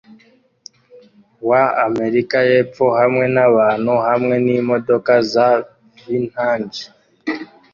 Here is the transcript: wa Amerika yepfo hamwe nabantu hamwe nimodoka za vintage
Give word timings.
wa 1.49 1.63
Amerika 1.87 2.37
yepfo 2.49 2.85
hamwe 2.99 3.25
nabantu 3.35 3.93
hamwe 4.07 4.35
nimodoka 4.45 5.13
za 5.33 5.47
vintage 6.05 6.81